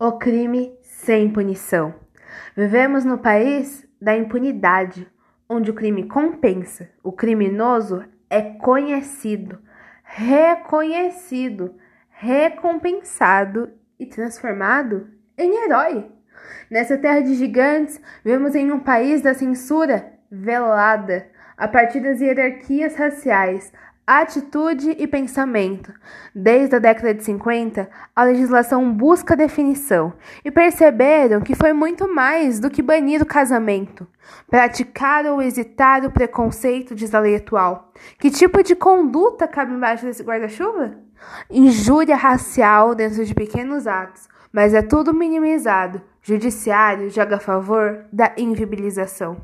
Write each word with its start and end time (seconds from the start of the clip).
O 0.00 0.12
crime 0.12 0.78
sem 0.80 1.28
punição. 1.28 1.92
Vivemos 2.56 3.04
no 3.04 3.18
país 3.18 3.84
da 4.00 4.16
impunidade, 4.16 5.10
onde 5.48 5.72
o 5.72 5.74
crime 5.74 6.06
compensa, 6.06 6.88
o 7.02 7.10
criminoso 7.10 8.04
é 8.30 8.40
conhecido, 8.40 9.58
reconhecido, 10.04 11.74
recompensado 12.10 13.72
e 13.98 14.06
transformado 14.06 15.08
em 15.36 15.64
herói. 15.64 16.06
Nessa 16.70 16.96
terra 16.96 17.20
de 17.20 17.34
gigantes, 17.34 18.00
vivemos 18.24 18.54
em 18.54 18.70
um 18.70 18.78
país 18.78 19.20
da 19.20 19.34
censura 19.34 20.12
velada, 20.30 21.26
a 21.56 21.66
partir 21.66 21.98
das 21.98 22.20
hierarquias 22.20 22.94
raciais, 22.94 23.72
atitude 24.08 24.96
e 24.98 25.06
pensamento. 25.06 25.92
Desde 26.34 26.76
a 26.76 26.78
década 26.78 27.12
de 27.12 27.22
50, 27.22 27.90
a 28.16 28.24
legislação 28.24 28.90
busca 28.90 29.36
definição 29.36 30.14
e 30.42 30.50
perceberam 30.50 31.42
que 31.42 31.54
foi 31.54 31.74
muito 31.74 32.12
mais 32.12 32.58
do 32.58 32.70
que 32.70 32.80
banir 32.80 33.20
o 33.20 33.26
casamento. 33.26 34.06
Praticar 34.50 35.26
ou 35.26 35.42
hesitar 35.42 36.06
o 36.06 36.10
preconceito, 36.10 36.94
diz 36.94 37.14
a 37.14 37.20
lei 37.20 37.36
atual. 37.36 37.92
Que 38.18 38.30
tipo 38.30 38.62
de 38.62 38.74
conduta 38.74 39.46
cabe 39.46 39.74
embaixo 39.74 40.06
desse 40.06 40.22
guarda-chuva? 40.22 40.96
Injúria 41.50 42.16
racial 42.16 42.94
dentro 42.94 43.22
de 43.22 43.34
pequenos 43.34 43.86
atos, 43.86 44.26
mas 44.50 44.72
é 44.72 44.80
tudo 44.80 45.12
minimizado. 45.12 46.00
Judiciário 46.22 47.10
joga 47.10 47.36
a 47.36 47.40
favor 47.40 48.06
da 48.10 48.32
invibilização. 48.38 49.36